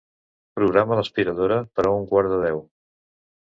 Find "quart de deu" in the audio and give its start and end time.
2.15-2.65